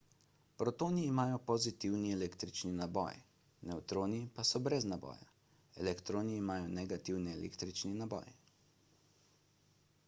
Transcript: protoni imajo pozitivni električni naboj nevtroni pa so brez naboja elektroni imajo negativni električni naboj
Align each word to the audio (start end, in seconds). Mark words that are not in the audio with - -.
protoni 0.59 1.01
imajo 1.09 1.35
pozitivni 1.49 2.13
električni 2.13 2.71
naboj 2.79 3.19
nevtroni 3.73 4.23
pa 4.39 4.47
so 4.53 4.63
brez 4.69 4.89
naboja 4.93 5.29
elektroni 5.85 6.35
imajo 6.41 6.73
negativni 6.81 7.37
električni 7.39 7.95
naboj 8.03 8.35